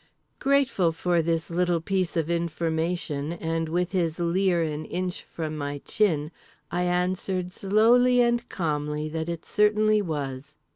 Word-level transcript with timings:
_"Grateful 0.39 0.91
for 0.91 1.21
this 1.21 1.51
little 1.51 1.79
piece 1.79 2.17
of 2.17 2.27
information, 2.27 3.33
and 3.33 3.69
with 3.69 3.91
his 3.91 4.19
leer 4.19 4.63
an 4.63 4.83
inch 4.85 5.21
from 5.21 5.55
my 5.55 5.77
chin, 5.85 6.31
I 6.71 6.85
answered 6.85 7.51
slowly 7.51 8.19
and 8.19 8.49
calmly 8.49 9.09
that 9.09 9.29
it 9.29 9.45
certainly 9.45 10.01
was. 10.01 10.55